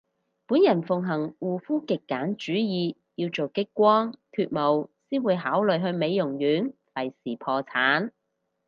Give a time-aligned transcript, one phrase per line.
[0.47, 8.09] 本人奉行護膚極簡主義，要做激光脫毛先會考慮去美容院，廢事破產